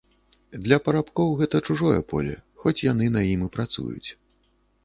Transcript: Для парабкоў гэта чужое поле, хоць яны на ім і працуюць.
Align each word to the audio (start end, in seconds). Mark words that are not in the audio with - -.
Для 0.67 0.77
парабкоў 0.85 1.29
гэта 1.41 1.61
чужое 1.69 1.99
поле, 2.13 2.35
хоць 2.65 2.81
яны 2.91 3.11
на 3.17 3.21
ім 3.35 3.41
і 3.49 3.51
працуюць. 3.59 4.09